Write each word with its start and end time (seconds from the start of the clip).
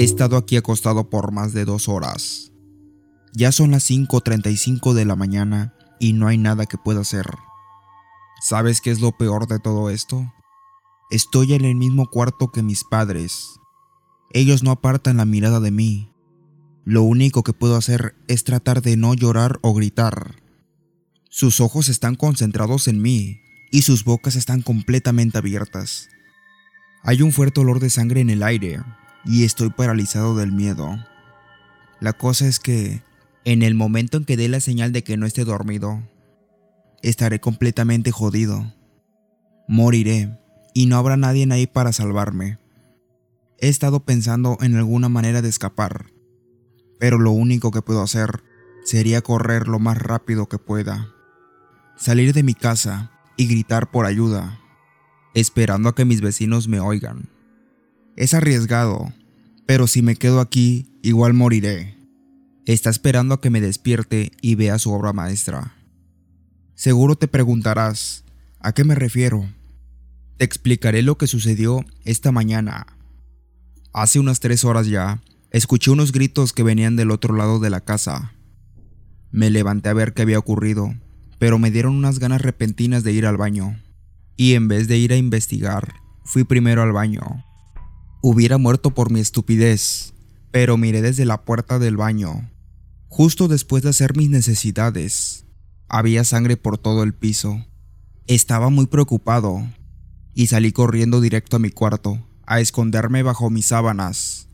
He 0.00 0.04
estado 0.04 0.38
aquí 0.38 0.56
acostado 0.56 1.10
por 1.10 1.30
más 1.30 1.52
de 1.52 1.66
dos 1.66 1.86
horas. 1.86 2.52
Ya 3.34 3.52
son 3.52 3.72
las 3.72 3.90
5.35 3.90 4.94
de 4.94 5.04
la 5.04 5.14
mañana 5.14 5.74
y 5.98 6.14
no 6.14 6.26
hay 6.26 6.38
nada 6.38 6.64
que 6.64 6.78
pueda 6.78 7.02
hacer. 7.02 7.26
¿Sabes 8.40 8.80
qué 8.80 8.92
es 8.92 9.00
lo 9.00 9.12
peor 9.12 9.46
de 9.46 9.58
todo 9.58 9.90
esto? 9.90 10.32
Estoy 11.10 11.52
en 11.52 11.66
el 11.66 11.74
mismo 11.74 12.06
cuarto 12.06 12.50
que 12.50 12.62
mis 12.62 12.82
padres. 12.82 13.60
Ellos 14.32 14.62
no 14.62 14.70
apartan 14.70 15.18
la 15.18 15.26
mirada 15.26 15.60
de 15.60 15.70
mí. 15.70 16.10
Lo 16.86 17.02
único 17.02 17.42
que 17.42 17.52
puedo 17.52 17.76
hacer 17.76 18.14
es 18.26 18.42
tratar 18.44 18.80
de 18.80 18.96
no 18.96 19.12
llorar 19.12 19.58
o 19.60 19.74
gritar. 19.74 20.36
Sus 21.28 21.60
ojos 21.60 21.90
están 21.90 22.14
concentrados 22.14 22.88
en 22.88 23.02
mí 23.02 23.42
y 23.70 23.82
sus 23.82 24.04
bocas 24.04 24.34
están 24.34 24.62
completamente 24.62 25.36
abiertas. 25.36 26.08
Hay 27.02 27.20
un 27.20 27.32
fuerte 27.32 27.60
olor 27.60 27.80
de 27.80 27.90
sangre 27.90 28.22
en 28.22 28.30
el 28.30 28.42
aire 28.42 28.80
y 29.24 29.44
estoy 29.44 29.70
paralizado 29.70 30.36
del 30.36 30.52
miedo. 30.52 30.98
La 32.00 32.12
cosa 32.12 32.46
es 32.46 32.60
que, 32.60 33.02
en 33.44 33.62
el 33.62 33.74
momento 33.74 34.16
en 34.16 34.24
que 34.24 34.36
dé 34.36 34.48
la 34.48 34.60
señal 34.60 34.92
de 34.92 35.04
que 35.04 35.16
no 35.16 35.26
esté 35.26 35.44
dormido, 35.44 36.02
estaré 37.02 37.40
completamente 37.40 38.10
jodido. 38.10 38.72
Moriré 39.68 40.38
y 40.74 40.86
no 40.86 40.96
habrá 40.96 41.16
nadie 41.16 41.46
ahí 41.50 41.66
para 41.66 41.92
salvarme. 41.92 42.58
He 43.58 43.68
estado 43.68 44.00
pensando 44.00 44.56
en 44.60 44.76
alguna 44.76 45.08
manera 45.08 45.42
de 45.42 45.48
escapar, 45.48 46.06
pero 46.98 47.18
lo 47.18 47.30
único 47.30 47.70
que 47.70 47.82
puedo 47.82 48.02
hacer 48.02 48.42
sería 48.84 49.20
correr 49.20 49.68
lo 49.68 49.78
más 49.78 49.98
rápido 49.98 50.48
que 50.48 50.58
pueda, 50.58 51.14
salir 51.96 52.32
de 52.32 52.42
mi 52.42 52.54
casa 52.54 53.12
y 53.36 53.46
gritar 53.46 53.90
por 53.90 54.06
ayuda, 54.06 54.60
esperando 55.34 55.90
a 55.90 55.94
que 55.94 56.06
mis 56.06 56.22
vecinos 56.22 56.68
me 56.68 56.80
oigan. 56.80 57.28
Es 58.16 58.34
arriesgado, 58.34 59.12
pero 59.66 59.86
si 59.86 60.02
me 60.02 60.16
quedo 60.16 60.40
aquí, 60.40 60.98
igual 61.02 61.32
moriré. 61.34 61.96
Está 62.66 62.90
esperando 62.90 63.34
a 63.34 63.40
que 63.40 63.50
me 63.50 63.60
despierte 63.60 64.32
y 64.40 64.54
vea 64.54 64.78
su 64.78 64.92
obra 64.92 65.12
maestra. 65.12 65.74
Seguro 66.74 67.16
te 67.16 67.28
preguntarás, 67.28 68.24
¿a 68.58 68.72
qué 68.72 68.84
me 68.84 68.94
refiero? 68.94 69.48
Te 70.36 70.44
explicaré 70.44 71.02
lo 71.02 71.18
que 71.18 71.26
sucedió 71.26 71.84
esta 72.04 72.32
mañana. 72.32 72.86
Hace 73.92 74.18
unas 74.18 74.40
tres 74.40 74.64
horas 74.64 74.86
ya, 74.86 75.22
escuché 75.50 75.90
unos 75.90 76.12
gritos 76.12 76.52
que 76.52 76.62
venían 76.62 76.96
del 76.96 77.10
otro 77.10 77.34
lado 77.34 77.58
de 77.58 77.70
la 77.70 77.80
casa. 77.80 78.32
Me 79.30 79.50
levanté 79.50 79.88
a 79.88 79.94
ver 79.94 80.14
qué 80.14 80.22
había 80.22 80.38
ocurrido, 80.38 80.94
pero 81.38 81.58
me 81.58 81.70
dieron 81.70 81.94
unas 81.94 82.18
ganas 82.18 82.40
repentinas 82.40 83.04
de 83.04 83.12
ir 83.12 83.26
al 83.26 83.36
baño. 83.36 83.80
Y 84.36 84.54
en 84.54 84.68
vez 84.68 84.88
de 84.88 84.96
ir 84.96 85.12
a 85.12 85.16
investigar, 85.16 85.94
fui 86.24 86.44
primero 86.44 86.82
al 86.82 86.92
baño. 86.92 87.44
Hubiera 88.22 88.58
muerto 88.58 88.90
por 88.90 89.10
mi 89.10 89.20
estupidez, 89.20 90.12
pero 90.50 90.76
miré 90.76 91.00
desde 91.00 91.24
la 91.24 91.42
puerta 91.42 91.78
del 91.78 91.96
baño. 91.96 92.50
Justo 93.08 93.48
después 93.48 93.82
de 93.82 93.88
hacer 93.88 94.14
mis 94.14 94.28
necesidades, 94.28 95.46
había 95.88 96.22
sangre 96.24 96.58
por 96.58 96.76
todo 96.76 97.02
el 97.02 97.14
piso. 97.14 97.64
Estaba 98.26 98.68
muy 98.68 98.86
preocupado 98.86 99.66
y 100.34 100.48
salí 100.48 100.70
corriendo 100.70 101.22
directo 101.22 101.56
a 101.56 101.60
mi 101.60 101.70
cuarto, 101.70 102.24
a 102.44 102.60
esconderme 102.60 103.22
bajo 103.22 103.48
mis 103.48 103.66
sábanas. 103.66 104.48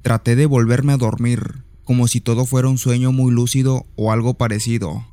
Traté 0.00 0.34
de 0.34 0.46
volverme 0.46 0.94
a 0.94 0.96
dormir, 0.96 1.64
como 1.84 2.08
si 2.08 2.22
todo 2.22 2.46
fuera 2.46 2.68
un 2.68 2.78
sueño 2.78 3.12
muy 3.12 3.30
lúcido 3.30 3.86
o 3.96 4.12
algo 4.12 4.34
parecido. 4.34 5.06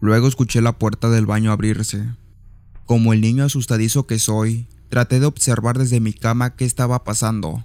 Luego 0.00 0.28
escuché 0.28 0.60
la 0.60 0.78
puerta 0.78 1.10
del 1.10 1.26
baño 1.26 1.50
abrirse. 1.50 2.04
Como 2.86 3.12
el 3.12 3.20
niño 3.20 3.42
asustadizo 3.42 4.06
que 4.06 4.20
soy, 4.20 4.68
Traté 4.94 5.18
de 5.18 5.26
observar 5.26 5.76
desde 5.76 5.98
mi 5.98 6.12
cama 6.12 6.54
qué 6.54 6.64
estaba 6.64 7.02
pasando. 7.02 7.64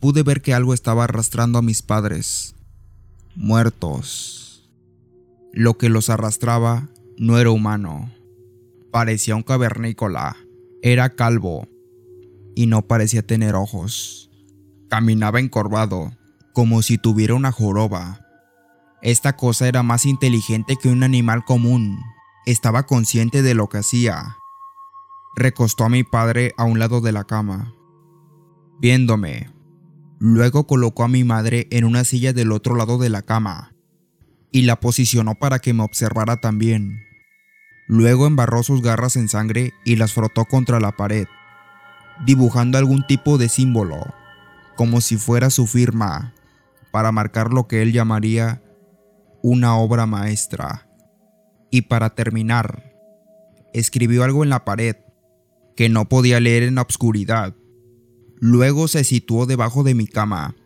Pude 0.00 0.24
ver 0.24 0.42
que 0.42 0.52
algo 0.52 0.74
estaba 0.74 1.04
arrastrando 1.04 1.60
a 1.60 1.62
mis 1.62 1.80
padres. 1.80 2.56
Muertos. 3.36 4.68
Lo 5.52 5.78
que 5.78 5.88
los 5.88 6.10
arrastraba 6.10 6.88
no 7.16 7.38
era 7.38 7.52
humano. 7.52 8.12
Parecía 8.90 9.36
un 9.36 9.44
cavernícola. 9.44 10.36
Era 10.82 11.10
calvo. 11.10 11.68
Y 12.56 12.66
no 12.66 12.82
parecía 12.82 13.24
tener 13.24 13.54
ojos. 13.54 14.28
Caminaba 14.88 15.38
encorvado, 15.38 16.10
como 16.52 16.82
si 16.82 16.98
tuviera 16.98 17.34
una 17.34 17.52
joroba. 17.52 18.26
Esta 19.02 19.36
cosa 19.36 19.68
era 19.68 19.84
más 19.84 20.04
inteligente 20.04 20.76
que 20.82 20.88
un 20.88 21.04
animal 21.04 21.44
común. 21.44 22.00
Estaba 22.44 22.86
consciente 22.86 23.42
de 23.42 23.54
lo 23.54 23.68
que 23.68 23.78
hacía 23.78 24.36
recostó 25.34 25.84
a 25.84 25.88
mi 25.88 26.04
padre 26.04 26.52
a 26.56 26.64
un 26.64 26.78
lado 26.78 27.00
de 27.00 27.12
la 27.12 27.24
cama, 27.24 27.74
viéndome. 28.80 29.50
Luego 30.18 30.66
colocó 30.66 31.04
a 31.04 31.08
mi 31.08 31.24
madre 31.24 31.66
en 31.70 31.84
una 31.84 32.04
silla 32.04 32.32
del 32.32 32.52
otro 32.52 32.74
lado 32.74 32.98
de 32.98 33.08
la 33.08 33.22
cama 33.22 33.72
y 34.52 34.62
la 34.62 34.80
posicionó 34.80 35.34
para 35.34 35.60
que 35.60 35.72
me 35.72 35.82
observara 35.82 36.40
también. 36.40 37.04
Luego 37.86 38.26
embarró 38.26 38.62
sus 38.62 38.82
garras 38.82 39.16
en 39.16 39.28
sangre 39.28 39.72
y 39.84 39.96
las 39.96 40.12
frotó 40.12 40.44
contra 40.44 40.78
la 40.78 40.92
pared, 40.92 41.26
dibujando 42.24 42.78
algún 42.78 43.06
tipo 43.06 43.38
de 43.38 43.48
símbolo, 43.48 44.14
como 44.76 45.00
si 45.00 45.16
fuera 45.16 45.50
su 45.50 45.66
firma, 45.66 46.34
para 46.92 47.12
marcar 47.12 47.52
lo 47.52 47.66
que 47.66 47.82
él 47.82 47.92
llamaría 47.92 48.62
una 49.42 49.76
obra 49.76 50.06
maestra. 50.06 50.86
Y 51.70 51.82
para 51.82 52.10
terminar, 52.10 52.92
escribió 53.72 54.24
algo 54.24 54.44
en 54.44 54.50
la 54.50 54.64
pared 54.64 54.96
que 55.76 55.88
no 55.88 56.08
podía 56.08 56.40
leer 56.40 56.62
en 56.62 56.76
la 56.76 56.82
oscuridad. 56.82 57.56
Luego 58.38 58.88
se 58.88 59.04
situó 59.04 59.46
debajo 59.46 59.82
de 59.82 59.94
mi 59.94 60.06
cama 60.06 60.56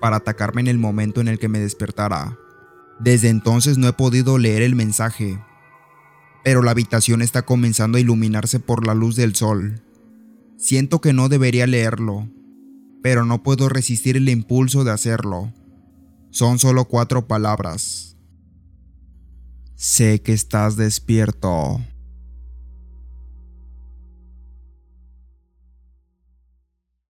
para 0.00 0.16
atacarme 0.16 0.60
en 0.60 0.68
el 0.68 0.78
momento 0.78 1.20
en 1.20 1.28
el 1.28 1.38
que 1.38 1.48
me 1.48 1.60
despertara. 1.60 2.38
Desde 3.00 3.28
entonces 3.28 3.78
no 3.78 3.86
he 3.88 3.92
podido 3.92 4.38
leer 4.38 4.62
el 4.62 4.74
mensaje, 4.74 5.38
pero 6.44 6.62
la 6.62 6.72
habitación 6.72 7.22
está 7.22 7.42
comenzando 7.42 7.98
a 7.98 8.00
iluminarse 8.00 8.58
por 8.60 8.86
la 8.86 8.94
luz 8.94 9.16
del 9.16 9.34
sol. 9.34 9.82
Siento 10.56 11.00
que 11.00 11.12
no 11.12 11.28
debería 11.28 11.66
leerlo, 11.66 12.28
pero 13.02 13.24
no 13.24 13.42
puedo 13.42 13.68
resistir 13.68 14.16
el 14.16 14.28
impulso 14.28 14.82
de 14.82 14.90
hacerlo. 14.90 15.52
Son 16.30 16.58
solo 16.58 16.86
cuatro 16.86 17.28
palabras. 17.28 18.16
Sé 19.76 20.20
que 20.22 20.32
estás 20.32 20.76
despierto. 20.76 21.80